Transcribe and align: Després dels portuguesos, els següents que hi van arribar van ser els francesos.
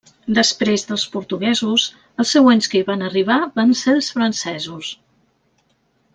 Després 0.35 0.85
dels 0.91 1.03
portuguesos, 1.15 1.85
els 2.23 2.31
següents 2.37 2.71
que 2.73 2.79
hi 2.81 2.87
van 2.89 3.05
arribar 3.09 3.39
van 3.61 3.77
ser 3.83 3.95
els 4.01 4.09
francesos. 4.17 4.91